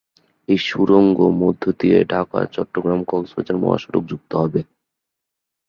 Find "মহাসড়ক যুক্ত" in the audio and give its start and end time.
3.57-4.31